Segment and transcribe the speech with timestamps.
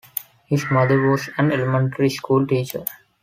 [0.47, 2.85] His mother was an elementary school teacher.